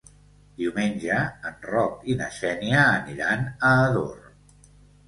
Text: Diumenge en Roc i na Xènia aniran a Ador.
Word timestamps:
Diumenge 0.61 1.19
en 1.51 1.61
Roc 1.73 2.09
i 2.13 2.17
na 2.23 2.31
Xènia 2.41 2.81
aniran 2.97 3.49
a 3.71 3.77
Ador. 3.87 4.21